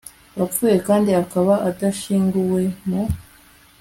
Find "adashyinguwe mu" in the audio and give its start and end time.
1.69-3.01